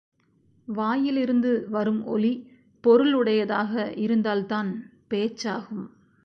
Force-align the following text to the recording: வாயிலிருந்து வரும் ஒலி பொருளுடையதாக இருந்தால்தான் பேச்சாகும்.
வாயிலிருந்து 0.67 1.67
வரும் 1.69 2.05
ஒலி 2.05 2.31
பொருளுடையதாக 2.83 3.97
இருந்தால்தான் 3.97 4.69
பேச்சாகும். 5.09 5.85